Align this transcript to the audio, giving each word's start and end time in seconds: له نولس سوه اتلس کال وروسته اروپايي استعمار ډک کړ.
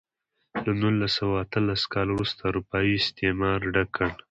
له 0.63 0.71
نولس 0.81 1.11
سوه 1.19 1.35
اتلس 1.43 1.81
کال 1.93 2.07
وروسته 2.11 2.41
اروپايي 2.45 2.93
استعمار 3.01 3.59
ډک 3.73 3.89
کړ. 3.97 4.07